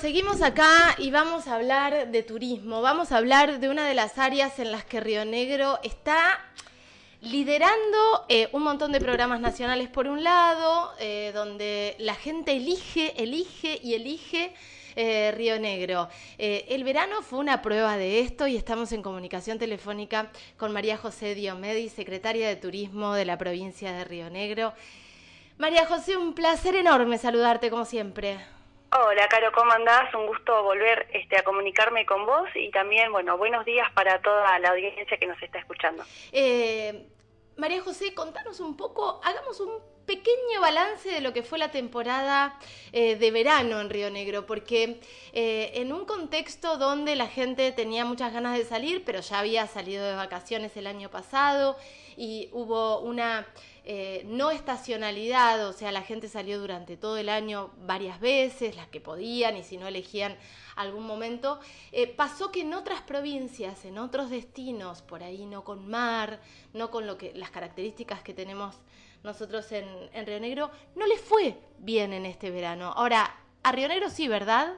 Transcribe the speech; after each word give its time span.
Seguimos 0.00 0.42
acá 0.42 0.96
y 0.98 1.10
vamos 1.10 1.46
a 1.46 1.54
hablar 1.54 2.10
de 2.10 2.22
turismo. 2.22 2.82
Vamos 2.82 3.12
a 3.12 3.18
hablar 3.18 3.60
de 3.60 3.68
una 3.68 3.86
de 3.86 3.94
las 3.94 4.18
áreas 4.18 4.58
en 4.58 4.72
las 4.72 4.84
que 4.84 5.00
Río 5.00 5.24
Negro 5.24 5.78
está 5.82 6.40
liderando 7.20 8.24
eh, 8.28 8.48
un 8.52 8.64
montón 8.64 8.92
de 8.92 9.00
programas 9.00 9.40
nacionales 9.40 9.88
por 9.88 10.08
un 10.08 10.24
lado, 10.24 10.92
eh, 10.98 11.30
donde 11.32 11.94
la 11.98 12.14
gente 12.14 12.52
elige, 12.52 13.22
elige 13.22 13.78
y 13.82 13.94
elige 13.94 14.52
eh, 14.96 15.32
Río 15.36 15.60
Negro. 15.60 16.08
el 16.38 16.82
verano 16.82 17.22
fue 17.22 17.38
una 17.38 17.62
prueba 17.62 17.96
de 17.96 18.20
esto 18.20 18.46
y 18.46 18.56
estamos 18.56 18.90
en 18.92 19.02
comunicación 19.02 19.58
telefónica 19.58 20.30
con 20.56 20.72
María 20.72 20.96
José 20.96 21.34
Diomedi, 21.34 21.88
secretaria 21.88 22.48
de 22.48 22.56
Turismo 22.56 23.14
de 23.14 23.24
la 23.24 23.38
provincia 23.38 23.92
de 23.92 24.04
Río 24.04 24.28
Negro. 24.28 24.72
María 25.56 25.86
José, 25.86 26.16
un 26.16 26.34
placer 26.34 26.74
enorme 26.74 27.16
saludarte 27.16 27.70
como 27.70 27.84
siempre. 27.84 28.53
Hola, 28.96 29.26
Caro, 29.26 29.50
¿cómo 29.50 29.72
andás? 29.72 30.14
Un 30.14 30.28
gusto 30.28 30.62
volver 30.62 31.08
este, 31.12 31.36
a 31.36 31.42
comunicarme 31.42 32.06
con 32.06 32.26
vos 32.26 32.48
y 32.54 32.70
también, 32.70 33.10
bueno, 33.10 33.36
buenos 33.36 33.64
días 33.64 33.90
para 33.92 34.22
toda 34.22 34.56
la 34.60 34.68
audiencia 34.68 35.16
que 35.16 35.26
nos 35.26 35.42
está 35.42 35.58
escuchando. 35.58 36.04
Eh, 36.30 37.04
María 37.56 37.82
José, 37.82 38.14
contanos 38.14 38.60
un 38.60 38.76
poco, 38.76 39.20
hagamos 39.24 39.58
un 39.58 39.80
pequeño 40.06 40.60
balance 40.60 41.08
de 41.08 41.20
lo 41.20 41.32
que 41.32 41.42
fue 41.42 41.58
la 41.58 41.70
temporada 41.70 42.58
eh, 42.92 43.16
de 43.16 43.30
verano 43.30 43.80
en 43.80 43.90
Río 43.90 44.10
Negro, 44.10 44.46
porque 44.46 45.00
eh, 45.32 45.72
en 45.74 45.92
un 45.92 46.04
contexto 46.04 46.76
donde 46.76 47.16
la 47.16 47.26
gente 47.26 47.72
tenía 47.72 48.04
muchas 48.04 48.32
ganas 48.32 48.56
de 48.56 48.64
salir, 48.64 49.04
pero 49.04 49.20
ya 49.20 49.38
había 49.38 49.66
salido 49.66 50.04
de 50.04 50.14
vacaciones 50.14 50.76
el 50.76 50.86
año 50.86 51.10
pasado 51.10 51.76
y 52.16 52.48
hubo 52.52 53.00
una 53.00 53.46
eh, 53.84 54.22
no 54.26 54.50
estacionalidad, 54.50 55.66
o 55.68 55.72
sea, 55.72 55.92
la 55.92 56.02
gente 56.02 56.28
salió 56.28 56.58
durante 56.58 56.96
todo 56.96 57.16
el 57.18 57.28
año 57.28 57.70
varias 57.78 58.20
veces, 58.20 58.76
las 58.76 58.88
que 58.88 59.00
podían 59.00 59.56
y 59.56 59.64
si 59.64 59.76
no 59.76 59.86
elegían 59.86 60.36
algún 60.76 61.06
momento, 61.06 61.60
pasó 62.16 62.50
que 62.50 62.62
en 62.62 62.74
otras 62.74 63.00
provincias, 63.02 63.84
en 63.84 63.96
otros 63.96 64.28
destinos, 64.28 65.02
por 65.02 65.22
ahí 65.22 65.46
no 65.46 65.62
con 65.62 65.86
mar, 65.86 66.40
no 66.72 66.90
con 66.90 67.06
lo 67.06 67.16
que 67.16 67.32
las 67.34 67.50
características 67.50 68.22
que 68.22 68.34
tenemos 68.34 68.74
nosotros 69.24 69.72
en, 69.72 69.86
Río 70.26 70.38
Negro, 70.38 70.70
no 70.94 71.06
les 71.06 71.20
fue 71.20 71.54
bien 71.78 72.12
en 72.12 72.26
este 72.26 72.50
verano. 72.50 72.92
Ahora, 72.94 73.34
a 73.62 73.72
Río 73.72 73.88
Negro 73.88 74.10
sí, 74.10 74.28
¿verdad? 74.28 74.74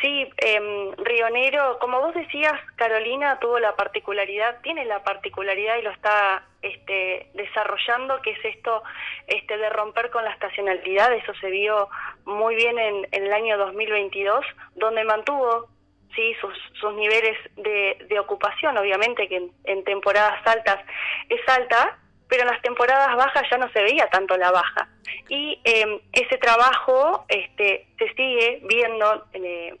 Sí, 0.00 0.28
eh, 0.38 0.90
Río 0.96 1.30
Negro, 1.30 1.78
como 1.78 2.00
vos 2.00 2.12
decías, 2.14 2.54
Carolina 2.74 3.38
tuvo 3.38 3.60
la 3.60 3.76
particularidad, 3.76 4.60
tiene 4.62 4.84
la 4.84 5.04
particularidad 5.04 5.76
y 5.78 5.82
lo 5.82 5.92
está 5.92 6.44
este, 6.60 7.30
desarrollando, 7.34 8.20
que 8.22 8.32
es 8.32 8.44
esto 8.44 8.82
este, 9.28 9.56
de 9.56 9.70
romper 9.70 10.10
con 10.10 10.24
la 10.24 10.32
estacionalidad. 10.32 11.12
Eso 11.14 11.32
se 11.40 11.50
vio 11.50 11.88
muy 12.24 12.56
bien 12.56 12.76
en, 12.80 13.06
el 13.12 13.32
año 13.32 13.56
2022, 13.56 14.44
donde 14.74 15.04
mantuvo 15.04 15.68
sí 16.16 16.34
sus, 16.40 16.54
sus 16.80 16.92
niveles 16.94 17.38
de, 17.54 18.04
de 18.08 18.18
ocupación, 18.18 18.76
obviamente 18.76 19.28
que 19.28 19.36
en, 19.36 19.52
en 19.64 19.84
temporadas 19.84 20.44
altas 20.44 20.80
es 21.28 21.40
alta, 21.48 22.01
pero 22.32 22.44
en 22.44 22.48
las 22.48 22.62
temporadas 22.62 23.14
bajas 23.14 23.42
ya 23.50 23.58
no 23.58 23.70
se 23.72 23.82
veía 23.82 24.06
tanto 24.06 24.38
la 24.38 24.50
baja. 24.50 24.88
Y 25.28 25.60
em, 25.64 26.00
ese 26.14 26.38
trabajo 26.38 27.26
este, 27.28 27.86
se 27.98 28.08
sigue 28.14 28.62
viendo 28.62 29.26
eh, 29.34 29.76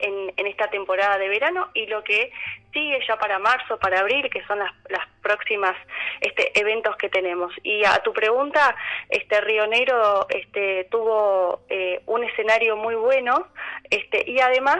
en, 0.00 0.32
en, 0.36 0.46
esta 0.48 0.68
temporada 0.70 1.18
de 1.18 1.28
verano 1.28 1.70
y 1.74 1.86
lo 1.86 2.02
que 2.02 2.32
sigue 2.72 2.98
ya 3.06 3.16
para 3.16 3.38
marzo, 3.38 3.78
para 3.78 4.00
abril, 4.00 4.28
que 4.28 4.44
son 4.46 4.58
las, 4.58 4.72
las 4.88 5.06
próximas 5.22 5.76
este, 6.20 6.58
eventos 6.58 6.96
que 6.96 7.10
tenemos. 7.10 7.54
Y 7.62 7.84
a 7.84 8.02
tu 8.02 8.12
pregunta, 8.12 8.74
este 9.08 9.40
Río 9.40 9.68
Negro 9.68 10.26
este, 10.30 10.88
tuvo 10.90 11.60
eh, 11.68 12.02
un 12.06 12.24
escenario 12.24 12.76
muy 12.76 12.96
bueno 12.96 13.46
este, 13.88 14.28
y 14.28 14.40
además 14.40 14.78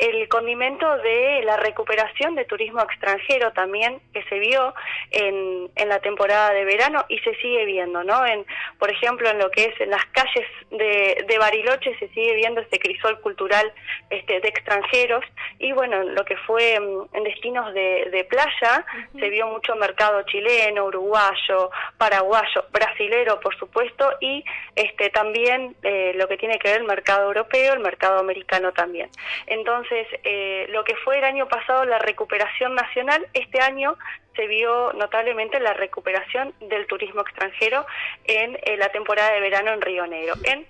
el 0.00 0.28
condimento 0.28 0.96
de 0.98 1.42
la 1.44 1.58
recuperación 1.58 2.34
de 2.34 2.46
turismo 2.46 2.80
extranjero 2.80 3.52
también 3.52 4.00
que 4.14 4.22
se 4.24 4.38
vio 4.38 4.74
en, 5.10 5.70
en 5.76 5.88
la 5.88 6.00
temporada 6.00 6.52
de 6.52 6.64
verano 6.64 7.04
y 7.08 7.18
se 7.18 7.34
sigue 7.36 7.66
viendo, 7.66 8.02
¿no? 8.02 8.24
En, 8.24 8.46
por 8.78 8.90
ejemplo, 8.90 9.28
en 9.28 9.38
lo 9.38 9.50
que 9.50 9.66
es 9.66 9.80
en 9.80 9.90
las 9.90 10.04
calles 10.06 10.46
de, 10.70 11.24
de 11.28 11.38
Bariloche 11.38 11.94
se 11.98 12.08
sigue 12.08 12.34
viendo 12.34 12.62
este 12.62 12.78
crisol 12.78 13.20
cultural 13.20 13.70
este, 14.08 14.40
de 14.40 14.48
extranjeros 14.48 15.24
y 15.58 15.72
bueno, 15.72 16.02
lo 16.02 16.24
que 16.24 16.36
fue 16.38 16.80
mm, 16.80 17.16
en 17.16 17.24
destinos 17.24 17.74
de, 17.74 18.08
de 18.10 18.24
playa 18.24 18.86
se 19.18 19.28
vio 19.28 19.48
mucho 19.48 19.76
mercado 19.76 20.22
chileno, 20.22 20.86
uruguayo, 20.86 21.70
paraguayo, 21.98 22.64
brasilero, 22.72 23.38
por 23.40 23.54
supuesto, 23.58 24.14
y 24.20 24.44
este 24.76 25.10
también 25.10 25.76
eh, 25.82 26.12
lo 26.14 26.26
que 26.26 26.38
tiene 26.38 26.58
que 26.58 26.70
ver 26.70 26.80
el 26.80 26.86
mercado 26.86 27.26
europeo, 27.26 27.74
el 27.74 27.80
mercado 27.80 28.18
americano 28.18 28.72
también. 28.72 29.10
Entonces, 29.46 29.89
entonces, 29.90 30.20
eh, 30.24 30.66
lo 30.70 30.84
que 30.84 30.94
fue 30.96 31.18
el 31.18 31.24
año 31.24 31.48
pasado 31.48 31.84
la 31.84 31.98
recuperación 31.98 32.74
nacional, 32.74 33.26
este 33.34 33.60
año 33.60 33.96
se 34.36 34.46
vio 34.46 34.92
notablemente 34.92 35.58
la 35.58 35.74
recuperación 35.74 36.54
del 36.60 36.86
turismo 36.86 37.22
extranjero 37.22 37.84
en 38.24 38.56
eh, 38.62 38.76
la 38.76 38.90
temporada 38.90 39.32
de 39.32 39.40
verano 39.40 39.72
en 39.72 39.80
Río 39.80 40.06
Negro. 40.06 40.34
En, 40.44 40.64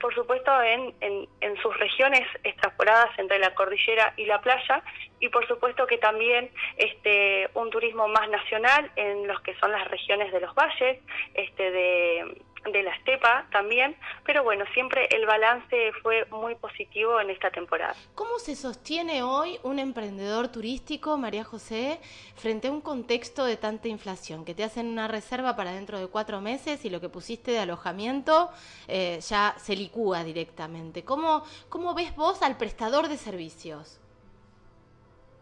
por 0.00 0.14
supuesto, 0.14 0.50
en, 0.62 0.94
en, 1.00 1.56
sus 1.58 1.76
regiones 1.78 2.26
extrapoladas 2.42 3.10
entre 3.18 3.38
la 3.38 3.54
cordillera 3.54 4.14
y 4.16 4.24
la 4.24 4.40
playa, 4.40 4.82
y 5.20 5.28
por 5.28 5.46
supuesto 5.46 5.86
que 5.86 5.98
también 5.98 6.50
este, 6.76 7.50
un 7.54 7.70
turismo 7.70 8.08
más 8.08 8.28
nacional 8.30 8.90
en 8.96 9.28
los 9.28 9.40
que 9.42 9.54
son 9.56 9.70
las 9.70 9.86
regiones 9.88 10.32
de 10.32 10.40
los 10.40 10.54
valles, 10.54 10.98
este, 11.34 11.70
de 11.70 12.42
de 12.70 12.82
la 12.82 12.94
estepa 12.94 13.46
también, 13.50 13.96
pero 14.24 14.44
bueno, 14.44 14.64
siempre 14.74 15.08
el 15.10 15.26
balance 15.26 15.92
fue 16.02 16.24
muy 16.26 16.54
positivo 16.54 17.20
en 17.20 17.30
esta 17.30 17.50
temporada. 17.50 17.94
¿Cómo 18.14 18.38
se 18.38 18.54
sostiene 18.54 19.22
hoy 19.22 19.58
un 19.62 19.78
emprendedor 19.78 20.48
turístico, 20.48 21.16
María 21.16 21.44
José, 21.44 22.00
frente 22.36 22.68
a 22.68 22.70
un 22.70 22.80
contexto 22.80 23.44
de 23.44 23.56
tanta 23.56 23.88
inflación? 23.88 24.44
Que 24.44 24.54
te 24.54 24.64
hacen 24.64 24.86
una 24.86 25.08
reserva 25.08 25.56
para 25.56 25.72
dentro 25.72 25.98
de 25.98 26.06
cuatro 26.06 26.40
meses 26.40 26.84
y 26.84 26.90
lo 26.90 27.00
que 27.00 27.08
pusiste 27.08 27.50
de 27.50 27.58
alojamiento 27.58 28.50
eh, 28.86 29.18
ya 29.20 29.54
se 29.58 29.74
licúa 29.74 30.22
directamente. 30.22 31.04
¿Cómo, 31.04 31.44
¿Cómo 31.68 31.94
ves 31.94 32.14
vos 32.14 32.42
al 32.42 32.56
prestador 32.56 33.08
de 33.08 33.16
servicios? 33.16 34.00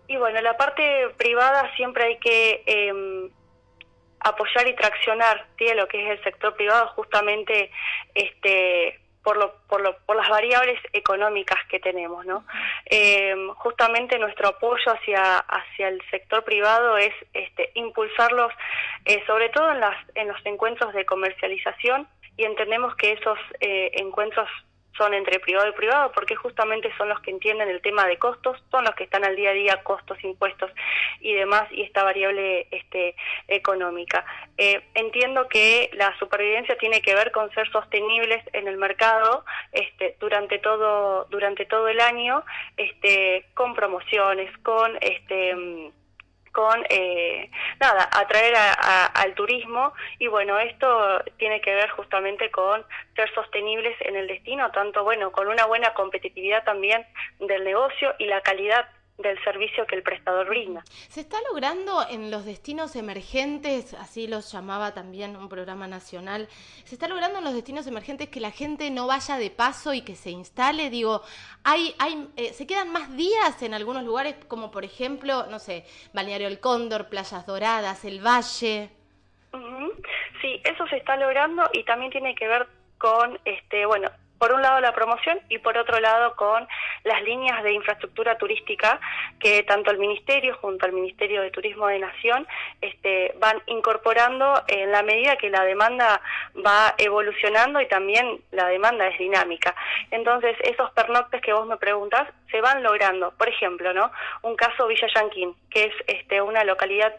Y 0.09 0.16
bueno, 0.16 0.41
la 0.41 0.56
parte 0.56 1.09
privada 1.16 1.70
siempre 1.76 2.04
hay 2.04 2.19
que... 2.19 2.62
Eh, 2.66 3.30
apoyar 4.20 4.69
y 4.69 4.76
traccionar 4.76 5.47
¿sí? 5.58 5.66
lo 5.75 5.88
que 5.88 6.04
es 6.04 6.19
el 6.19 6.25
sector 6.25 6.54
privado 6.54 6.88
justamente 6.88 7.70
este 8.14 8.98
por, 9.22 9.36
lo, 9.36 9.53
por, 9.69 9.82
lo, 9.82 9.98
por 10.06 10.16
las 10.16 10.28
variables 10.28 10.81
económicas 10.92 11.58
que 11.69 11.78
tenemos, 11.78 12.25
¿no? 12.25 12.44
Eh, 12.86 13.34
justamente 13.56 14.19
nuestro 14.19 14.48
apoyo 14.48 14.92
hacia, 14.92 15.38
hacia 15.41 15.88
el 15.88 16.00
sector 16.10 16.42
privado 16.42 16.97
es 16.97 17.12
este, 17.34 17.70
impulsarlos, 17.75 18.53
eh, 19.04 19.22
sobre 19.26 19.50
todo 19.50 19.72
en, 19.72 19.80
las, 19.80 19.97
en 20.14 20.28
los 20.28 20.38
encuentros 20.47 20.94
de 20.94 21.04
comercialización, 21.04 22.09
y 22.36 22.44
entendemos 22.44 22.94
que 22.97 23.12
esos 23.12 23.38
eh, 23.60 23.91
encuentros 23.97 24.48
son 25.00 25.15
entre 25.15 25.41
privado 25.41 25.66
y 25.66 25.72
privado 25.72 26.12
porque 26.12 26.37
justamente 26.37 26.94
son 26.99 27.09
los 27.09 27.19
que 27.21 27.31
entienden 27.31 27.71
el 27.71 27.81
tema 27.81 28.06
de 28.06 28.19
costos, 28.19 28.62
son 28.71 28.84
los 28.84 28.94
que 28.94 29.05
están 29.05 29.25
al 29.25 29.34
día 29.34 29.49
a 29.49 29.55
día, 29.55 29.83
costos, 29.83 30.22
impuestos 30.22 30.71
y 31.21 31.33
demás, 31.33 31.66
y 31.72 31.81
esta 31.81 32.05
variable 32.05 32.69
este, 32.71 33.16
económica. 33.49 34.27
Eh, 34.59 34.83
entiendo 34.93 35.49
que 35.49 35.89
la 35.94 36.15
supervivencia 36.19 36.77
tiene 36.77 37.00
que 37.00 37.15
ver 37.15 37.33
con 37.33 37.50
ser 37.53 37.66
sostenibles 37.71 38.44
en 38.53 38.69
el 38.69 38.77
mercado 38.77 39.47
este, 39.72 40.16
durante 40.21 40.59
todo 40.59 41.25
durante 41.31 41.65
todo 41.65 41.89
el 41.89 42.00
año, 42.00 42.44
este, 42.77 43.47
con 43.55 43.72
promociones, 43.75 44.55
con 44.59 44.99
este 45.00 45.93
con 46.60 46.84
eh, 46.91 47.50
nada 47.81 48.09
atraer 48.12 48.54
al 49.15 49.34
turismo. 49.34 49.94
Y 50.19 50.26
bueno 50.26 50.59
esto 50.59 51.22
tiene 51.38 51.60
que 51.60 51.75
ver 51.75 51.88
justamente 51.91 52.50
con 52.50 52.84
ser 53.16 53.33
sostenibles 53.34 53.97
en 54.01 54.16
el 54.16 54.27
destino 54.27 54.71
tanto 54.71 55.04
bueno 55.04 55.33
con 55.33 55.48
una 55.48 55.65
buena 55.66 55.95
competitividad 55.95 56.65
también 56.65 57.07
del 57.39 57.65
negocio 57.65 58.15
y 58.18 58.27
la 58.27 58.41
calidad 58.42 58.86
del 59.22 59.43
servicio 59.45 59.87
que 59.87 59.97
el 59.97 60.03
prestador 60.03 60.49
brinda. 60.49 60.83
¿Se 61.09 61.21
está 61.21 61.39
logrando 61.49 62.07
en 62.09 62.31
los 62.31 62.45
destinos 62.45 62.97
emergentes, 62.97 63.95
así 63.95 64.27
los 64.27 64.53
llamaba 64.53 64.95
también 64.95 65.37
un 65.37 65.49
programa 65.49 65.87
nacional, 65.87 66.49
se 66.84 66.95
está 66.95 67.09
logrando 67.09 67.39
en 67.39 67.45
los 67.45 67.55
destinos 67.55 67.87
emergentes 67.87 68.28
que 68.28 68.41
la 68.41 68.51
gente 68.51 68.91
no 68.91 69.07
vaya 69.07 69.37
de 69.37 69.51
paso 69.51 69.95
y 69.95 70.03
que 70.03 70.17
se 70.17 70.31
instale? 70.31 70.91
Digo, 70.91 71.22
hay, 71.65 71.95
hay, 71.99 72.28
eh, 72.37 72.53
se 72.53 72.67
quedan 72.67 72.93
más 72.93 73.15
días 73.17 73.63
en 73.63 73.75
algunos 73.75 74.05
lugares, 74.05 74.37
como 74.49 74.71
por 74.71 74.84
ejemplo, 74.84 75.47
no 75.51 75.59
sé, 75.59 75.84
Balneario 76.13 76.49
El 76.49 76.61
Cóndor, 76.61 77.09
Playas 77.09 77.47
Doradas, 77.47 78.05
El 78.05 78.25
Valle. 78.25 78.91
Sí, 80.41 80.61
eso 80.65 80.87
se 80.87 80.97
está 80.97 81.17
logrando 81.17 81.69
y 81.72 81.84
también 81.84 82.11
tiene 82.11 82.34
que 82.34 82.49
ver 82.49 82.67
con, 82.99 83.39
este, 83.45 83.87
bueno, 83.87 84.11
por 84.41 84.54
un 84.54 84.63
lado 84.63 84.81
la 84.81 84.95
promoción 84.95 85.39
y 85.51 85.59
por 85.59 85.77
otro 85.77 86.01
lado 86.01 86.34
con 86.34 86.66
las 87.04 87.22
líneas 87.22 87.63
de 87.63 87.75
infraestructura 87.75 88.39
turística 88.39 88.98
que 89.39 89.63
tanto 89.65 89.91
el 89.91 89.98
Ministerio 89.98 90.57
junto 90.63 90.87
al 90.87 90.92
Ministerio 90.92 91.42
de 91.42 91.51
Turismo 91.51 91.87
de 91.89 91.98
Nación 91.98 92.47
este, 92.81 93.34
van 93.39 93.63
incorporando 93.66 94.63
en 94.66 94.91
la 94.91 95.03
medida 95.03 95.37
que 95.37 95.51
la 95.51 95.63
demanda 95.65 96.22
va 96.66 96.95
evolucionando 96.97 97.83
y 97.83 97.89
también 97.89 98.41
la 98.51 98.66
demanda 98.69 99.07
es 99.09 99.19
dinámica. 99.19 99.75
Entonces, 100.10 100.57
esos 100.63 100.91
pernoctes 100.93 101.43
que 101.43 101.53
vos 101.53 101.66
me 101.66 101.77
preguntas 101.77 102.27
se 102.51 102.63
van 102.63 102.83
logrando. 102.83 103.33
Por 103.33 103.48
ejemplo, 103.48 103.93
¿no? 103.93 104.10
Un 104.41 104.57
caso 104.57 104.86
Villa 104.86 105.07
Yanquín, 105.15 105.54
que 105.69 105.84
es 105.84 105.95
este, 106.07 106.41
una 106.41 106.65
localidad 106.65 107.15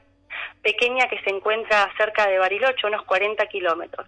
pequeña 0.61 1.07
que 1.07 1.19
se 1.21 1.29
encuentra 1.29 1.91
cerca 1.97 2.27
de 2.27 2.39
Bariloche, 2.39 2.87
unos 2.87 3.03
40 3.03 3.45
kilómetros. 3.47 4.07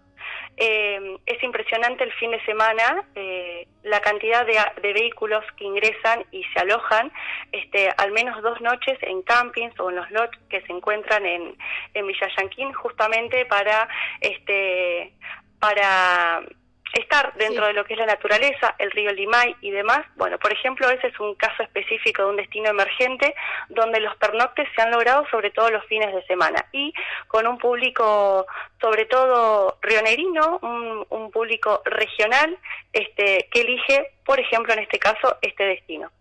Eh, 0.56 1.18
es 1.26 1.44
impresionante 1.44 2.04
el 2.04 2.12
fin 2.14 2.32
de 2.32 2.44
semana 2.46 3.04
eh, 3.16 3.68
la 3.84 4.00
cantidad 4.02 4.46
de, 4.46 4.94
vehículos 4.94 5.44
que 5.58 5.66
ingresan 5.66 6.26
y 6.32 6.44
se 6.54 6.60
alojan 6.60 7.12
este, 7.52 7.90
al 7.98 8.12
menos 8.12 8.42
dos 8.44 8.62
noches 8.62 8.98
en 9.02 9.24
campings 9.24 9.78
o 9.80 9.90
en 9.90 9.96
los 9.96 10.12
lots 10.12 10.38
que 10.50 10.62
se 10.62 10.72
encuentran 10.72 11.26
en, 11.26 11.58
en 11.96 12.08
Villa 12.08 12.30
Yanquín 12.38 12.72
justamente 12.74 13.46
para 13.46 13.88
este 14.22 15.14
para 15.60 16.44
estar 16.94 17.34
dentro 17.36 17.66
de 17.66 17.74
lo 17.74 17.84
que 17.86 17.94
es 17.94 18.00
la 18.00 18.06
naturaleza, 18.06 18.76
el 18.78 18.92
río 18.92 19.12
Limay 19.12 19.56
y 19.62 19.72
demás. 19.72 20.06
Bueno, 20.16 20.38
por 20.38 20.54
ejemplo, 20.54 20.90
ese 20.90 21.08
es 21.08 21.20
un 21.20 21.36
caso 21.36 21.64
específico 21.64 22.24
de 22.24 22.30
un 22.30 22.36
destino 22.38 22.70
emergente 22.70 23.34
donde 23.70 24.00
los 24.00 24.16
pernoctes 24.18 24.68
se 24.76 24.82
han 24.82 24.92
logrado 24.92 25.26
sobre 25.30 25.52
todo 25.52 25.70
los 25.70 25.84
fines 25.86 26.14
de 26.14 26.24
semana 26.26 26.66
y 26.72 26.94
con 27.28 27.48
un 27.48 27.58
público 27.58 28.46
sobre 28.80 29.06
todo 29.06 29.78
rionerino, 29.82 30.60
un, 30.62 31.06
un 31.10 31.32
público 31.32 31.82
regional 31.86 32.58
este, 32.92 33.48
que 33.52 33.62
elige, 33.62 34.12
por 34.26 34.40
ejemplo, 34.40 34.74
en 34.74 34.80
este 34.80 35.00
caso, 35.00 35.38
este 35.42 35.64
destino. 35.64 36.12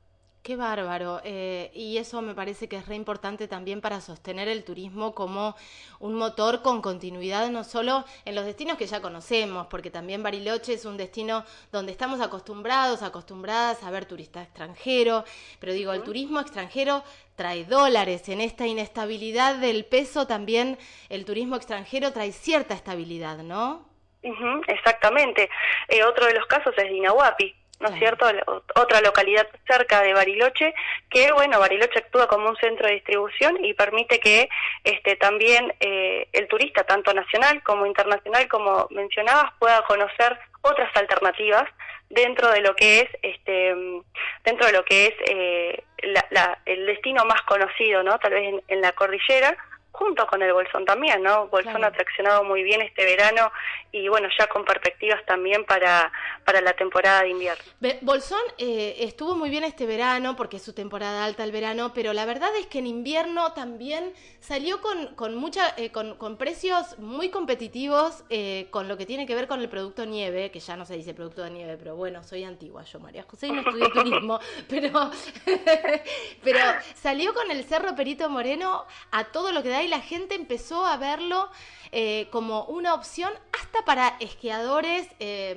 Qué 0.42 0.56
bárbaro. 0.56 1.20
Eh, 1.22 1.70
y 1.72 1.98
eso 1.98 2.20
me 2.20 2.34
parece 2.34 2.68
que 2.68 2.74
es 2.76 2.86
re 2.86 2.96
importante 2.96 3.46
también 3.46 3.80
para 3.80 4.00
sostener 4.00 4.48
el 4.48 4.64
turismo 4.64 5.14
como 5.14 5.54
un 6.00 6.14
motor 6.14 6.62
con 6.62 6.82
continuidad, 6.82 7.48
no 7.50 7.62
solo 7.62 8.04
en 8.24 8.34
los 8.34 8.44
destinos 8.44 8.76
que 8.76 8.86
ya 8.86 9.00
conocemos, 9.00 9.68
porque 9.68 9.92
también 9.92 10.24
Bariloche 10.24 10.72
es 10.72 10.84
un 10.84 10.96
destino 10.96 11.44
donde 11.70 11.92
estamos 11.92 12.20
acostumbrados, 12.20 13.02
acostumbradas 13.02 13.84
a 13.84 13.92
ver 13.92 14.04
turista 14.04 14.42
extranjero, 14.42 15.24
pero 15.60 15.74
digo, 15.74 15.92
el 15.92 16.02
turismo 16.02 16.40
extranjero 16.40 17.04
trae 17.36 17.64
dólares. 17.64 18.28
En 18.28 18.40
esta 18.40 18.66
inestabilidad 18.66 19.56
del 19.56 19.84
peso 19.84 20.26
también 20.26 20.76
el 21.08 21.24
turismo 21.24 21.54
extranjero 21.54 22.12
trae 22.12 22.32
cierta 22.32 22.74
estabilidad, 22.74 23.38
¿no? 23.38 23.86
exactamente. 24.66 25.48
Eh, 25.88 26.02
otro 26.02 26.26
de 26.26 26.34
los 26.34 26.46
casos 26.46 26.74
es 26.76 26.88
Dinahuapi 26.90 27.61
¿no 27.82 27.88
es 27.88 27.98
cierto? 27.98 28.26
Otra 28.76 29.00
localidad 29.00 29.46
cerca 29.66 30.00
de 30.02 30.14
Bariloche, 30.14 30.72
que 31.10 31.32
bueno, 31.32 31.58
Bariloche 31.58 31.98
actúa 31.98 32.28
como 32.28 32.48
un 32.48 32.56
centro 32.56 32.86
de 32.86 32.94
distribución 32.94 33.62
y 33.64 33.74
permite 33.74 34.20
que 34.20 34.48
este, 34.84 35.16
también 35.16 35.74
eh, 35.80 36.28
el 36.32 36.48
turista, 36.48 36.84
tanto 36.84 37.12
nacional 37.12 37.62
como 37.62 37.86
internacional, 37.86 38.48
como 38.48 38.86
mencionabas, 38.90 39.52
pueda 39.58 39.82
conocer 39.82 40.38
otras 40.62 40.96
alternativas 40.96 41.68
dentro 42.08 42.50
de 42.50 42.60
lo 42.60 42.76
que 42.76 43.00
es 43.00 43.08
este 43.22 43.74
dentro 44.44 44.66
de 44.66 44.72
lo 44.72 44.84
que 44.84 45.06
es 45.06 45.14
eh, 45.28 45.82
el 46.66 46.86
destino 46.86 47.24
más 47.24 47.40
conocido 47.42 48.02
no 48.02 48.18
tal 48.18 48.34
vez 48.34 48.62
en 48.68 48.80
la 48.82 48.92
cordillera 48.92 49.56
junto 49.92 50.26
con 50.26 50.42
el 50.42 50.52
Bolsón 50.54 50.86
también, 50.86 51.22
¿no? 51.22 51.48
Bolsón 51.48 51.84
ha 51.84 51.92
traccionado 51.92 52.44
muy 52.44 52.62
bien 52.62 52.80
este 52.80 53.04
verano 53.04 53.52
y 53.92 54.08
bueno, 54.08 54.28
ya 54.38 54.46
con 54.46 54.64
perspectivas 54.64 55.24
también 55.26 55.66
para, 55.66 56.10
para 56.46 56.62
la 56.62 56.72
temporada 56.72 57.22
de 57.22 57.28
invierno. 57.28 57.62
Bolsón 58.00 58.40
eh, 58.56 58.96
estuvo 59.00 59.36
muy 59.36 59.50
bien 59.50 59.64
este 59.64 59.84
verano 59.84 60.34
porque 60.34 60.56
es 60.56 60.62
su 60.62 60.72
temporada 60.72 61.24
alta 61.24 61.44
el 61.44 61.52
verano, 61.52 61.92
pero 61.94 62.14
la 62.14 62.24
verdad 62.24 62.48
es 62.58 62.66
que 62.66 62.78
en 62.78 62.86
invierno 62.86 63.52
también 63.52 64.14
salió 64.40 64.80
con, 64.80 65.14
con, 65.14 65.34
mucha, 65.34 65.74
eh, 65.76 65.92
con, 65.92 66.16
con, 66.16 66.38
precios 66.38 66.98
muy 66.98 67.28
competitivos 67.28 68.24
eh, 68.30 68.68
con 68.70 68.88
lo 68.88 68.96
que 68.96 69.04
tiene 69.04 69.26
que 69.26 69.34
ver 69.34 69.46
con 69.46 69.60
el 69.60 69.68
producto 69.68 70.06
nieve, 70.06 70.50
que 70.50 70.60
ya 70.60 70.74
no 70.74 70.86
se 70.86 70.96
dice 70.96 71.12
producto 71.12 71.42
de 71.42 71.50
nieve, 71.50 71.76
pero 71.76 71.96
bueno, 71.96 72.24
soy 72.24 72.44
antigua 72.44 72.82
yo, 72.84 72.98
María 72.98 73.24
José, 73.24 73.48
y 73.48 73.52
no 73.52 73.60
estudié 73.60 73.88
turismo, 73.92 74.40
pero, 74.68 74.90
pero 76.42 76.58
salió 76.94 77.34
con 77.34 77.50
el 77.50 77.62
Cerro 77.64 77.94
Perito 77.94 78.30
Moreno 78.30 78.86
a 79.10 79.24
todo 79.24 79.52
lo 79.52 79.62
que 79.62 79.68
da 79.68 79.81
y 79.82 79.88
la 79.88 80.00
gente 80.00 80.34
empezó 80.34 80.86
a 80.86 80.96
verlo 80.96 81.50
eh, 81.90 82.28
como 82.30 82.64
una 82.64 82.94
opción 82.94 83.32
hasta 83.52 83.84
para 83.84 84.16
esquiadores 84.20 85.08
eh, 85.20 85.56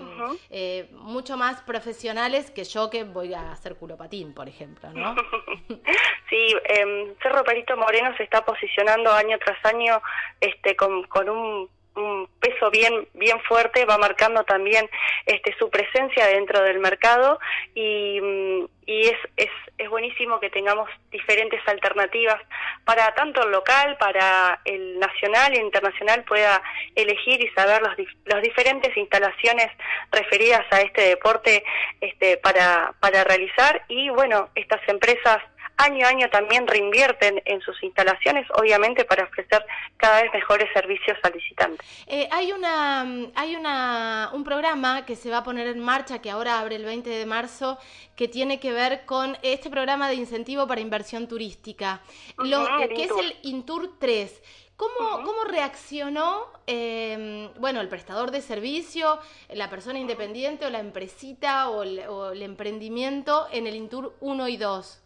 eh, 0.49 0.89
mucho 0.91 1.37
más 1.37 1.61
profesionales 1.61 2.51
que 2.51 2.63
yo 2.63 2.89
que 2.89 3.03
voy 3.03 3.33
a 3.33 3.51
hacer 3.51 3.75
culopatín, 3.75 4.33
por 4.33 4.49
ejemplo, 4.49 4.91
¿no? 4.91 5.15
sí, 6.29 6.55
em, 6.65 7.15
Cerro 7.21 7.43
Perito 7.43 7.77
Moreno 7.77 8.15
se 8.17 8.23
está 8.23 8.43
posicionando 8.43 9.11
año 9.13 9.37
tras 9.39 9.63
año 9.65 10.01
este, 10.41 10.75
con, 10.75 11.03
con 11.03 11.29
un 11.29 11.69
un 11.95 12.27
peso 12.39 12.69
bien 12.71 13.07
bien 13.13 13.39
fuerte 13.41 13.85
va 13.85 13.97
marcando 13.97 14.43
también 14.43 14.89
este 15.25 15.55
su 15.57 15.69
presencia 15.69 16.27
dentro 16.27 16.61
del 16.61 16.79
mercado 16.79 17.39
y, 17.73 18.19
mm, 18.21 18.65
y 18.85 19.01
es, 19.07 19.17
es, 19.37 19.49
es 19.77 19.89
buenísimo 19.89 20.39
que 20.39 20.49
tengamos 20.49 20.89
diferentes 21.11 21.61
alternativas 21.67 22.41
para 22.83 23.13
tanto 23.15 23.43
el 23.43 23.51
local 23.51 23.97
para 23.97 24.59
el 24.65 24.99
nacional 24.99 25.53
e 25.53 25.61
internacional 25.61 26.23
pueda 26.23 26.61
elegir 26.95 27.41
y 27.41 27.49
saber 27.49 27.81
los, 27.81 27.95
las 28.25 28.41
diferentes 28.41 28.95
instalaciones 28.95 29.71
referidas 30.11 30.65
a 30.71 30.81
este 30.81 31.01
deporte 31.01 31.63
este 32.01 32.37
para 32.37 32.93
para 32.99 33.23
realizar. 33.23 33.83
Y 33.87 34.09
bueno 34.09 34.49
estas 34.55 34.81
empresas 34.87 35.41
año 35.77 36.05
a 36.05 36.09
año 36.09 36.29
también 36.29 36.67
reinvierten 36.67 37.41
en 37.45 37.61
sus 37.61 37.81
instalaciones, 37.83 38.47
obviamente 38.57 39.05
para 39.05 39.25
ofrecer 39.25 39.65
cada 39.97 40.21
vez 40.21 40.31
mejores 40.33 40.69
servicios 40.73 41.17
al 41.23 41.33
visitante. 41.33 41.83
Eh, 42.07 42.27
hay 42.31 42.51
una, 42.51 43.01
hay 43.35 43.55
una, 43.55 44.29
un 44.33 44.43
programa 44.43 45.05
que 45.05 45.15
se 45.15 45.29
va 45.29 45.37
a 45.37 45.43
poner 45.43 45.67
en 45.67 45.79
marcha, 45.79 46.19
que 46.19 46.29
ahora 46.29 46.59
abre 46.59 46.75
el 46.75 46.85
20 46.85 47.09
de 47.09 47.25
marzo, 47.25 47.77
que 48.15 48.27
tiene 48.27 48.59
que 48.59 48.71
ver 48.71 49.05
con 49.05 49.37
este 49.41 49.69
programa 49.69 50.07
de 50.07 50.15
incentivo 50.15 50.67
para 50.67 50.81
inversión 50.81 51.27
turística, 51.27 52.01
lo, 52.37 52.65
que 52.87 53.03
es 53.03 53.11
el 53.11 53.35
Intur 53.43 53.97
3. 53.99 54.41
¿Cómo, 54.77 55.23
¿Cómo, 55.23 55.45
reaccionó, 55.45 56.47
em, 56.67 57.49
bueno, 57.59 57.79
el 57.79 57.87
prestador 57.87 58.31
de 58.31 58.41
servicio, 58.41 59.19
la 59.49 59.69
persona 59.69 59.99
independiente 59.99 60.65
o 60.65 60.69
la 60.69 60.79
empresita 60.79 61.69
o 61.69 61.83
el, 61.83 61.99
o 62.09 62.31
el 62.31 62.41
emprendimiento 62.41 63.47
en 63.53 63.67
el 63.67 63.75
Intur 63.75 64.17
1 64.19 64.47
y 64.49 64.57
2? 64.57 65.04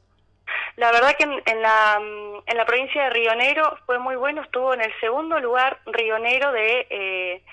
La 0.80 0.94
verdad 0.94 1.14
que 1.18 1.26
en, 1.26 1.62
la, 1.62 2.00
en 2.46 2.58
la 2.58 2.66
provincia 2.66 3.04
de 3.04 3.10
Río 3.10 3.36
Negro 3.36 3.78
fue 3.86 4.00
muy 4.00 4.16
bueno, 4.16 4.42
estuvo 4.42 4.74
en 4.74 4.80
el 4.80 5.00
segundo 5.02 5.38
lugar 5.42 5.78
Río 5.86 6.18
Negro 6.20 6.54
de 6.54 6.88
eh, 6.90 7.44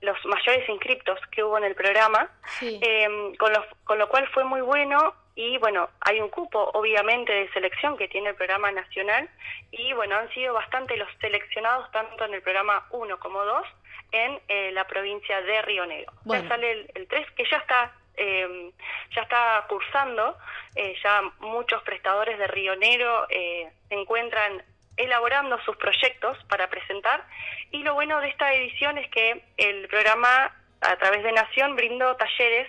los 0.00 0.16
mayores 0.24 0.68
inscriptos 0.68 1.18
que 1.32 1.42
hubo 1.42 1.58
en 1.58 1.64
el 1.64 1.74
programa, 1.74 2.30
em, 2.60 3.34
con, 3.34 3.52
lo, 3.52 3.64
con 3.82 3.98
lo 3.98 4.08
cual 4.08 4.28
fue 4.28 4.44
muy 4.44 4.60
bueno 4.60 5.12
y 5.34 5.58
bueno, 5.58 5.90
hay 6.02 6.20
un 6.20 6.28
cupo 6.28 6.70
obviamente 6.72 7.32
de 7.32 7.50
selección 7.50 7.96
que 7.96 8.06
tiene 8.06 8.28
el 8.28 8.36
programa 8.36 8.70
nacional 8.70 9.28
y 9.72 9.92
bueno, 9.94 10.14
han 10.14 10.32
sido 10.32 10.54
bastante 10.54 10.96
los 10.96 11.08
seleccionados 11.20 11.90
tanto 11.90 12.26
en 12.26 12.34
el 12.34 12.42
programa 12.42 12.86
1 12.90 13.18
como 13.18 13.44
2 13.44 13.66
en 14.12 14.40
eh, 14.46 14.70
la 14.70 14.86
provincia 14.86 15.40
de 15.40 15.62
Río 15.62 15.84
Negro. 15.84 16.12
Ya 16.26 16.46
sale 16.46 16.70
el, 16.70 16.90
el 16.94 17.08
3 17.08 17.26
que 17.32 17.44
ya 17.50 17.56
está 17.56 17.92
eh, 18.18 18.72
ya 19.14 19.22
está 19.22 19.64
cursando, 19.68 20.36
eh, 20.74 20.94
ya 21.02 21.22
muchos 21.40 21.82
prestadores 21.82 22.38
de 22.38 22.46
Río 22.46 22.76
Negro 22.76 23.26
eh, 23.30 23.70
se 23.88 23.94
encuentran 23.94 24.62
elaborando 24.96 25.58
sus 25.62 25.76
proyectos 25.76 26.36
para 26.48 26.68
presentar. 26.68 27.24
Y 27.70 27.82
lo 27.82 27.94
bueno 27.94 28.20
de 28.20 28.28
esta 28.28 28.52
edición 28.52 28.98
es 28.98 29.08
que 29.10 29.44
el 29.56 29.88
programa 29.88 30.52
a 30.80 30.96
través 30.96 31.22
de 31.22 31.32
Nación 31.32 31.76
brindó 31.76 32.16
talleres 32.16 32.68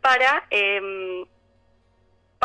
para 0.00 0.44
eh, 0.50 1.24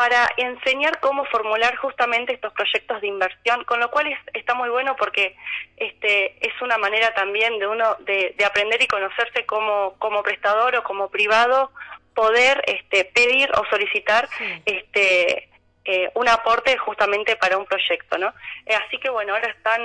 para 0.00 0.26
enseñar 0.38 0.98
cómo 1.00 1.26
formular 1.26 1.76
justamente 1.76 2.32
estos 2.32 2.54
proyectos 2.54 3.02
de 3.02 3.08
inversión, 3.08 3.64
con 3.64 3.80
lo 3.80 3.90
cual 3.90 4.06
está 4.32 4.54
muy 4.54 4.70
bueno 4.70 4.96
porque 4.96 5.36
este, 5.76 6.38
es 6.40 6.54
una 6.62 6.78
manera 6.78 7.12
también 7.12 7.58
de 7.58 7.66
uno 7.66 7.96
de, 7.96 8.34
aprender 8.46 8.80
y 8.80 8.86
conocerse 8.86 9.44
como, 9.44 9.96
como 9.98 10.22
prestador 10.22 10.74
o 10.76 10.84
como 10.84 11.10
privado 11.10 11.70
poder 12.14 12.62
este, 12.66 13.04
pedir 13.04 13.50
o 13.52 13.64
solicitar 13.70 14.28
este, 14.64 15.49
eh, 15.92 16.08
un 16.14 16.28
aporte 16.28 16.78
justamente 16.78 17.34
para 17.34 17.58
un 17.58 17.66
proyecto, 17.66 18.16
¿no? 18.16 18.28
Eh, 18.64 18.74
así 18.74 18.96
que 18.98 19.10
bueno, 19.10 19.34
ahora 19.34 19.48
están 19.50 19.82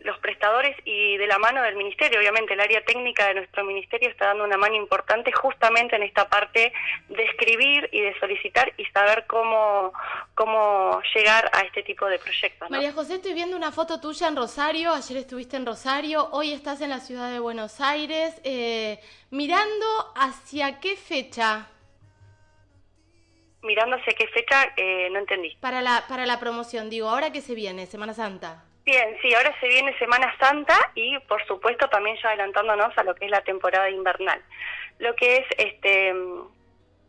los 0.00 0.18
prestadores 0.20 0.74
y 0.86 1.18
de 1.18 1.26
la 1.26 1.36
mano 1.36 1.62
del 1.62 1.76
ministerio, 1.76 2.18
obviamente 2.18 2.54
el 2.54 2.60
área 2.60 2.82
técnica 2.86 3.26
de 3.26 3.34
nuestro 3.34 3.62
ministerio 3.62 4.08
está 4.08 4.28
dando 4.28 4.44
una 4.44 4.56
mano 4.56 4.76
importante 4.76 5.30
justamente 5.30 5.96
en 5.96 6.04
esta 6.04 6.26
parte 6.26 6.72
de 7.10 7.22
escribir 7.24 7.86
y 7.92 8.00
de 8.00 8.18
solicitar 8.18 8.72
y 8.78 8.86
saber 8.86 9.26
cómo, 9.26 9.92
cómo 10.34 11.02
llegar 11.14 11.50
a 11.52 11.60
este 11.60 11.82
tipo 11.82 12.06
de 12.06 12.18
proyectos. 12.18 12.70
María 12.70 12.92
José, 12.92 13.16
estoy 13.16 13.34
viendo 13.34 13.54
una 13.54 13.72
foto 13.72 14.00
tuya 14.00 14.28
en 14.28 14.36
Rosario, 14.36 14.94
ayer 14.94 15.18
estuviste 15.18 15.58
en 15.58 15.66
Rosario, 15.66 16.30
hoy 16.32 16.54
estás 16.54 16.80
en 16.80 16.88
la 16.88 17.00
ciudad 17.00 17.30
de 17.30 17.40
Buenos 17.40 17.78
Aires, 17.82 18.40
eh, 18.42 18.98
mirando 19.28 19.86
hacia 20.16 20.80
qué 20.80 20.96
fecha 20.96 21.66
mirando 23.62 23.96
hacia 23.96 24.12
qué 24.14 24.26
fecha, 24.28 24.72
eh, 24.76 25.08
no 25.10 25.18
entendí. 25.18 25.56
Para 25.60 25.80
la, 25.80 26.04
para 26.08 26.26
la 26.26 26.38
promoción, 26.38 26.90
digo, 26.90 27.08
ahora 27.08 27.32
que 27.32 27.40
se 27.40 27.54
viene, 27.54 27.86
Semana 27.86 28.14
Santa. 28.14 28.64
Bien, 28.84 29.16
sí, 29.22 29.32
ahora 29.34 29.54
se 29.60 29.68
viene 29.68 29.96
Semana 29.98 30.34
Santa 30.38 30.76
y 30.96 31.16
por 31.20 31.44
supuesto 31.46 31.88
también 31.88 32.16
ya 32.20 32.30
adelantándonos 32.30 32.96
a 32.98 33.04
lo 33.04 33.14
que 33.14 33.26
es 33.26 33.30
la 33.30 33.42
temporada 33.42 33.88
invernal. 33.88 34.42
Lo 34.98 35.14
que 35.14 35.36
es 35.36 35.46
este 35.56 36.12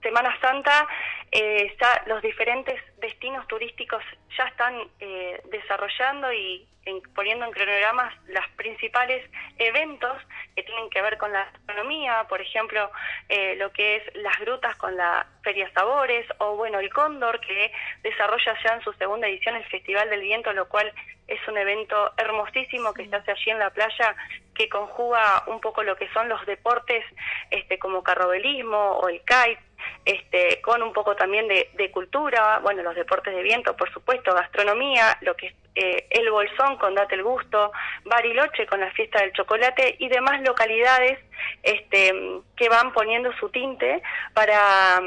Semana 0.04 0.38
Santa, 0.40 0.88
eh, 1.36 1.76
ya 1.82 2.04
los 2.06 2.22
diferentes 2.22 2.80
destinos 3.00 3.48
turísticos 3.48 4.04
ya 4.38 4.44
están 4.44 4.76
eh, 5.00 5.42
desarrollando 5.50 6.32
y 6.32 6.68
poniendo 7.16 7.46
en 7.46 7.52
cronogramas 7.52 8.14
los 8.28 8.48
principales 8.56 9.28
eventos 9.58 10.16
que 10.56 10.62
tienen 10.62 10.90
que 10.92 11.02
ver 11.02 11.18
con 11.18 11.32
la 11.32 11.42
astronomía, 11.42 12.26
por 12.30 12.40
ejemplo, 12.40 12.92
eh, 13.30 13.56
lo 13.56 13.72
que 13.72 13.96
es 13.96 14.16
las 14.16 14.38
grutas 14.42 14.76
con 14.76 14.96
la 14.96 15.26
Feria 15.42 15.72
Sabores, 15.74 16.28
o 16.38 16.56
bueno, 16.56 16.80
el 16.80 16.94
Cóndor, 16.94 17.40
que 17.40 17.72
desarrolla 18.04 18.56
ya 18.64 18.76
en 18.76 18.82
su 18.82 18.94
segunda 18.94 19.28
edición 19.28 19.56
el 19.56 19.66
Festival 19.66 20.12
del 20.12 20.22
Viento, 20.22 20.54
lo 20.54 20.68
cual 20.68 20.94
es 21.28 21.40
un 21.48 21.58
evento 21.58 22.12
hermosísimo 22.18 22.94
que 22.94 23.08
se 23.08 23.16
hace 23.16 23.32
allí 23.32 23.50
en 23.50 23.60
la 23.60 23.72
playa, 23.72 24.16
que 24.54 24.70
conjuga 24.70 25.46
un 25.48 25.62
poco 25.62 25.82
lo 25.82 25.96
que 25.96 26.10
son 26.10 26.30
los 26.30 26.46
deportes 26.46 27.04
este, 27.50 27.80
como 27.80 28.04
carrobelismo 28.04 28.98
o 28.98 29.10
el 29.10 29.22
kite, 29.22 29.60
este, 30.06 30.62
con 30.62 30.82
un 30.84 30.92
poco 30.94 31.16
también 31.16 31.48
de, 31.48 31.92
cultura, 31.92 32.60
bueno, 32.60 32.82
los 32.84 32.96
deportes 32.96 33.36
de 33.36 33.44
viento, 33.44 33.76
por 33.76 33.92
supuesto, 33.94 34.34
gastronomía, 34.34 35.18
lo 35.22 35.36
que 35.36 35.48
es 35.48 35.54
eh, 35.76 36.08
el 36.10 36.30
Bolsón 36.30 36.78
con 36.78 36.96
Date 36.96 37.16
el 37.16 37.24
Gusto, 37.24 37.72
Bariloche 38.06 38.66
con 38.68 38.80
la 38.80 38.92
fiesta 38.92 39.22
del 39.22 39.34
chocolate 39.34 39.96
y 40.00 40.08
demás 40.08 40.42
localidades 40.42 41.20
este, 41.64 42.14
que 42.56 42.70
van 42.70 42.94
poniendo 42.94 43.32
su 43.40 43.50
tinte 43.50 44.02
para, 44.34 45.02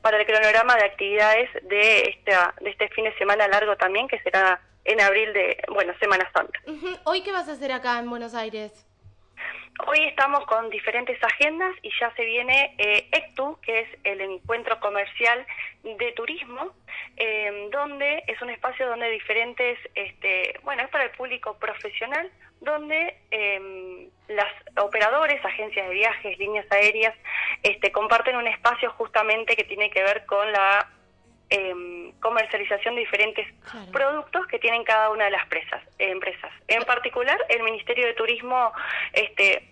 para 0.00 0.18
el 0.18 0.26
cronograma 0.26 0.76
de 0.76 0.84
actividades 0.84 1.50
de, 1.64 2.02
esta, 2.02 2.54
de 2.60 2.70
este 2.70 2.88
fin 2.88 3.04
de 3.04 3.16
semana 3.18 3.48
largo 3.48 3.76
también, 3.76 4.08
que 4.08 4.20
será 4.20 4.60
en 4.84 5.00
abril 5.00 5.32
de, 5.32 5.58
bueno, 5.72 5.92
Semana 6.00 6.28
Santa. 6.32 6.58
¿Hoy 7.04 7.22
qué 7.22 7.32
vas 7.32 7.48
a 7.48 7.52
hacer 7.52 7.72
acá 7.72 7.98
en 7.98 8.10
Buenos 8.10 8.34
Aires? 8.34 8.86
Hoy 9.86 10.04
estamos 10.04 10.46
con 10.46 10.70
diferentes 10.70 11.22
agendas 11.22 11.74
y 11.82 11.90
ya 11.98 12.14
se 12.14 12.24
viene 12.24 12.74
eh, 12.78 13.08
ECTU, 13.10 13.58
que 13.60 13.80
es 13.80 13.88
el 14.04 14.20
encuentro 14.20 14.78
comercial 14.78 15.44
de 15.82 16.12
turismo, 16.12 16.72
em, 17.16 17.68
donde 17.70 18.22
es 18.28 18.40
un 18.42 18.50
espacio 18.50 18.86
donde 18.86 19.10
diferentes, 19.10 19.78
este, 19.94 20.58
bueno, 20.62 20.82
es 20.82 20.88
para 20.90 21.04
el 21.04 21.10
público 21.10 21.58
profesional, 21.58 22.30
donde 22.60 23.16
eh, 23.32 24.08
las 24.28 24.52
operadores, 24.76 25.44
agencias 25.44 25.88
de 25.88 25.94
viajes, 25.94 26.38
líneas 26.38 26.66
aéreas, 26.70 27.14
este, 27.62 27.90
comparten 27.90 28.36
un 28.36 28.46
espacio 28.46 28.90
justamente 28.90 29.56
que 29.56 29.64
tiene 29.64 29.90
que 29.90 30.02
ver 30.02 30.24
con 30.26 30.52
la 30.52 30.88
eh, 31.50 32.12
comercialización 32.20 32.94
de 32.94 33.00
diferentes 33.02 33.46
productos 33.92 34.46
que 34.46 34.58
tienen 34.58 34.84
cada 34.84 35.10
una 35.10 35.26
de 35.26 35.32
las 35.32 35.46
presas, 35.48 35.82
empresas. 35.98 36.50
En 36.68 36.82
particular, 36.84 37.36
el 37.50 37.62
Ministerio 37.62 38.06
de 38.06 38.14
Turismo 38.14 38.72
este, 39.12 39.71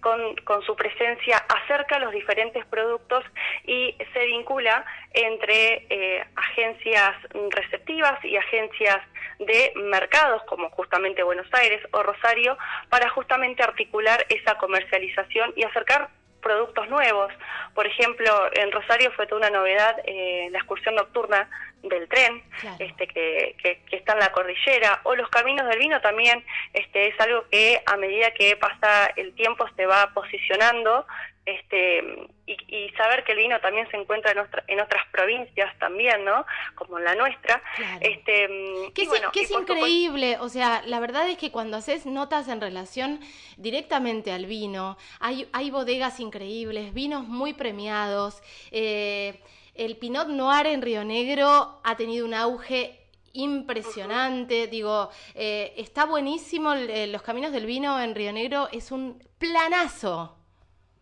con, 0.00 0.36
con, 0.44 0.62
su 0.62 0.76
presencia 0.76 1.38
acerca 1.48 1.98
los 1.98 2.12
diferentes 2.12 2.64
productos 2.66 3.24
y 3.64 3.94
se 4.12 4.26
vincula 4.26 4.84
entre 5.12 5.86
eh, 5.90 6.24
agencias 6.36 7.14
receptivas 7.50 8.24
y 8.24 8.36
agencias 8.36 9.00
de 9.40 9.72
mercados 9.76 10.42
como 10.44 10.70
justamente 10.70 11.22
Buenos 11.22 11.52
Aires 11.52 11.82
o 11.92 12.02
Rosario 12.02 12.56
para 12.88 13.08
justamente 13.10 13.62
articular 13.62 14.24
esa 14.28 14.56
comercialización 14.58 15.52
y 15.56 15.64
acercar 15.64 16.08
productos 16.42 16.88
nuevos. 16.88 17.32
Por 17.74 17.86
ejemplo, 17.86 18.50
en 18.54 18.72
Rosario 18.72 19.10
fue 19.12 19.26
toda 19.26 19.48
una 19.48 19.58
novedad 19.58 19.96
eh, 20.04 20.48
la 20.50 20.58
excursión 20.58 20.94
nocturna 20.94 21.48
del 21.82 22.08
tren, 22.08 22.42
este, 22.78 23.06
que, 23.06 23.54
que, 23.62 23.96
está 23.96 24.14
en 24.14 24.20
la 24.20 24.32
cordillera, 24.32 25.00
o 25.04 25.14
los 25.14 25.28
caminos 25.28 25.68
del 25.68 25.78
vino 25.78 26.00
también, 26.00 26.44
este, 26.72 27.08
es 27.08 27.20
algo 27.20 27.44
que 27.50 27.80
a 27.86 27.96
medida 27.96 28.32
que 28.32 28.56
pasa 28.56 29.06
el 29.16 29.34
tiempo 29.34 29.66
se 29.76 29.86
va 29.86 30.10
posicionando, 30.12 31.06
este, 31.46 32.28
y, 32.46 32.90
saber 32.96 33.24
que 33.24 33.32
el 33.32 33.38
vino 33.38 33.60
también 33.60 33.88
se 33.90 33.96
encuentra 33.96 34.32
en, 34.32 34.38
en 34.66 34.80
otras 34.80 35.02
provincias 35.12 35.76
también, 35.78 36.24
¿no? 36.24 36.44
Como 36.74 36.98
en 36.98 37.04
la 37.04 37.14
nuestra. 37.14 37.62
Este, 38.00 38.48
que 38.94 39.02
es, 39.02 39.08
que 39.32 39.40
es 39.42 39.50
increíble, 39.50 40.38
o 40.40 40.48
sea, 40.48 40.82
la 40.84 41.00
verdad 41.00 41.28
es 41.28 41.38
que 41.38 41.52
cuando 41.52 41.76
haces 41.76 42.04
notas 42.04 42.48
en 42.48 42.60
relación 42.60 43.20
directamente 43.56 44.32
al 44.32 44.46
vino, 44.46 44.98
hay, 45.20 45.48
hay 45.52 45.70
bodegas 45.70 46.20
increíbles, 46.20 46.92
vinos 46.92 47.26
muy 47.26 47.52
premiados, 47.54 48.42
eh, 48.72 49.40
el 49.74 49.96
Pinot 49.96 50.28
Noir 50.28 50.66
en 50.66 50.82
Río 50.82 51.04
Negro 51.04 51.80
ha 51.84 51.96
tenido 51.96 52.26
un 52.26 52.34
auge 52.34 52.98
impresionante, 53.34 54.66
digo, 54.66 55.10
eh, 55.34 55.74
está 55.76 56.06
buenísimo, 56.06 56.72
eh, 56.72 57.06
Los 57.06 57.22
Caminos 57.22 57.52
del 57.52 57.66
Vino 57.66 58.00
en 58.00 58.14
Río 58.14 58.32
Negro 58.32 58.68
es 58.72 58.90
un 58.90 59.22
planazo. 59.38 60.35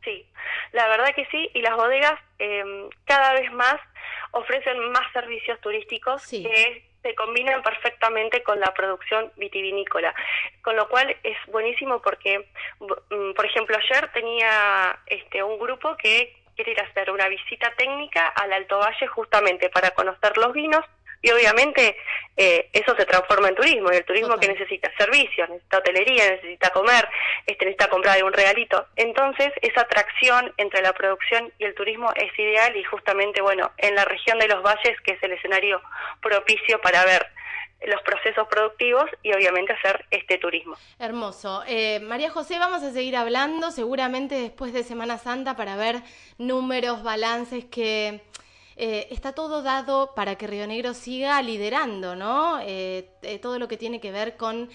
Sí, 0.05 0.27
la 0.73 0.87
verdad 0.89 1.15
que 1.15 1.27
sí, 1.27 1.51
y 1.55 1.63
las 1.63 1.77
bodegas 1.77 2.15
em, 2.39 2.89
cada 3.07 3.33
vez 3.33 3.51
más 3.53 3.77
ofrecen 4.33 4.79
más 4.91 5.11
servicios 5.13 5.61
turísticos 5.61 6.27
que 6.29 6.85
se 7.03 7.15
combinan 7.15 7.63
perfectamente 7.63 8.43
con 8.43 8.59
la 8.61 8.73
producción 8.75 9.31
vitivinícola, 9.37 10.15
con 10.63 10.75
lo 10.77 10.89
cual 10.89 11.15
es 11.23 11.37
buenísimo 11.49 12.01
porque, 12.03 12.49
mm, 12.81 13.33
por 13.35 13.47
ejemplo, 13.47 13.77
ayer 13.77 14.11
tenía 14.13 14.99
este 15.07 15.43
un 15.43 15.59
grupo 15.59 15.97
que 15.97 16.35
quiere 16.57 16.73
ir 16.73 16.81
a 16.81 16.85
hacer 16.85 17.11
una 17.11 17.29
visita 17.29 17.73
técnica 17.77 18.29
al 18.29 18.53
Alto 18.53 18.79
Valle 18.79 19.07
justamente 19.07 19.69
para 19.71 19.91
conocer 19.91 20.37
los 20.39 20.53
vinos 20.53 20.85
y 21.25 21.31
obviamente 21.31 21.97
eh, 22.37 22.69
eso 22.73 22.95
se 22.97 23.07
transforma 23.07 23.49
en 23.49 23.55
turismo 23.55 23.91
y 23.91 23.97
el 23.97 24.05
turismo 24.05 24.37
que 24.37 24.47
necesita 24.47 24.93
servicios, 24.99 25.49
necesita 25.49 25.79
hotelería, 25.79 26.31
necesita 26.33 26.71
comer, 26.71 27.09
este, 27.47 27.65
necesita 27.65 27.89
comprar 27.89 28.23
un 28.23 28.33
regalito. 28.33 28.87
Entonces 28.95 29.51
esa 29.63 29.81
atracción 29.81 30.53
entre 30.59 30.83
la 30.83 30.93
producción 30.93 31.51
y 31.59 31.65
el 31.65 31.75
turismo 31.75 32.13
es 32.15 32.39
ideal 32.39 32.77
y 32.77 32.85
justamente 32.85 33.41
bueno 33.41 33.73
en 33.79 33.95
la 33.95 34.05
región 34.05 34.39
de 34.39 34.49
los 34.49 34.63
valles 34.63 35.01
que 35.03 35.13
es 35.13 35.23
el 35.23 35.33
escenario 35.33 35.81
propicio 36.21 36.79
para 36.83 37.05
ver 37.07 37.27
los 37.87 38.03
procesos 38.03 38.47
productivos 38.49 39.07
y 39.23 39.33
obviamente 39.33 39.73
hacer 39.73 40.05
este 40.11 40.37
turismo. 40.39 40.77
Hermoso. 40.99 41.65
Eh, 41.67 42.01
María 42.01 42.31
José, 42.31 42.59
vamos 42.59 42.83
a 42.83 42.93
seguir 42.93 43.17
hablando 43.17 43.71
seguramente 43.71 44.35
después 44.35 44.73
de 44.73 44.85
Semana 44.85 45.19
Santa 45.19 45.57
para 45.57 45.77
ver 45.77 46.03
números, 46.37 47.03
balances 47.03 47.65
que... 47.65 48.21
Eh, 48.77 49.09
está 49.11 49.33
todo 49.33 49.63
dado 49.63 50.15
para 50.15 50.37
que 50.37 50.47
Río 50.47 50.67
Negro 50.67 50.95
siga 50.95 51.41
liderando, 51.43 52.17
¿no? 52.17 52.59
Eh, 52.63 53.09
todo 53.41 53.59
lo 53.59 53.69
que 53.69 53.77
tiene 53.77 54.01
que 54.01 54.11
ver 54.11 54.37
con 54.37 54.69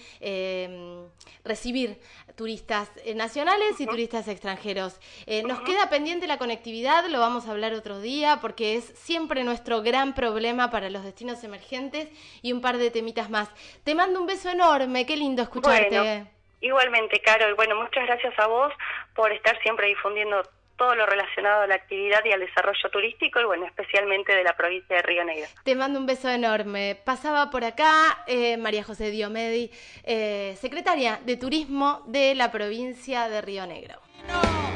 recibir 1.44 1.98
turistas 2.40 2.90
eh, 3.04 3.14
nacionales 3.14 3.78
y 3.80 3.86
turistas 3.86 4.26
extranjeros. 4.28 4.98
Eh, 5.26 5.42
nos 5.42 5.60
queda 5.60 5.90
pendiente 5.90 6.26
la 6.26 6.38
conectividad, 6.38 7.04
lo 7.06 7.20
vamos 7.20 7.46
a 7.46 7.50
hablar 7.50 7.74
otro 7.74 8.00
día, 8.00 8.38
porque 8.40 8.76
es 8.76 8.84
siempre 8.98 9.44
nuestro 9.44 9.82
gran 9.82 10.14
problema 10.14 10.70
para 10.70 10.88
los 10.90 11.04
destinos 11.04 11.44
emergentes 11.44 12.08
y 12.40 12.52
un 12.52 12.60
par 12.60 12.78
de 12.78 12.90
temitas 12.90 13.28
más. 13.28 13.50
Te 13.84 13.94
mando 13.94 14.20
un 14.20 14.26
beso 14.26 14.48
enorme, 14.48 15.04
qué 15.04 15.16
lindo 15.16 15.42
escucharte. 15.42 16.26
igualmente, 16.62 17.20
Caro, 17.20 17.50
y 17.50 17.52
bueno, 17.52 17.74
muchas 17.76 18.06
gracias 18.06 18.32
a 18.38 18.46
vos 18.46 18.72
por 19.14 19.32
estar 19.32 19.60
siempre 19.62 19.88
difundiendo 19.88 20.42
todo 20.80 20.94
lo 20.94 21.04
relacionado 21.04 21.60
a 21.60 21.66
la 21.66 21.74
actividad 21.74 22.24
y 22.24 22.32
al 22.32 22.40
desarrollo 22.40 22.88
turístico 22.90 23.38
y 23.38 23.44
bueno, 23.44 23.66
especialmente 23.66 24.34
de 24.34 24.42
la 24.42 24.56
provincia 24.56 24.96
de 24.96 25.02
Río 25.02 25.22
Negro. 25.24 25.46
Te 25.62 25.74
mando 25.74 26.00
un 26.00 26.06
beso 26.06 26.30
enorme. 26.30 26.98
Pasaba 27.04 27.50
por 27.50 27.64
acá 27.64 28.24
eh, 28.26 28.56
María 28.56 28.82
José 28.82 29.10
Diomedi, 29.10 29.70
eh, 30.04 30.56
secretaria 30.58 31.20
de 31.26 31.36
Turismo 31.36 32.02
de 32.06 32.34
la 32.34 32.50
provincia 32.50 33.28
de 33.28 33.42
Río 33.42 33.66
Negro. 33.66 34.00
calienta 34.30 34.69